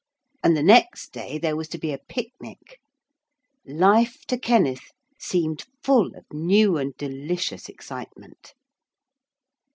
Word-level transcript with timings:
And 0.43 0.57
the 0.57 0.63
next 0.63 1.11
day 1.11 1.37
there 1.37 1.55
was 1.55 1.67
to 1.67 1.77
be 1.77 1.91
a 1.93 1.99
picnic. 1.99 2.79
Life 3.67 4.25
to 4.29 4.39
Kenneth 4.39 4.89
seemed 5.19 5.65
full 5.83 6.15
of 6.17 6.25
new 6.33 6.77
and 6.77 6.97
delicious 6.97 7.69
excitement. 7.69 8.55